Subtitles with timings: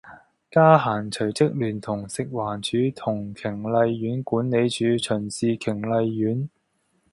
[0.49, 6.49] 嘉嫻隨即聯同食環署同瓊麗苑管理處巡視瓊麗苑